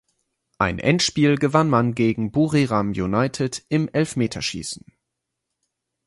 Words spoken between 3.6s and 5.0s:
im Elfmeterschießen.